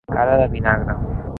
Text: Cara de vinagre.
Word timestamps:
Cara 0.13 0.37
de 0.41 0.47
vinagre. 0.55 0.95